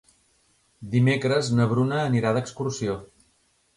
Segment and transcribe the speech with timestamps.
[0.95, 2.97] Dimecres na Bruna anirà d'excursió.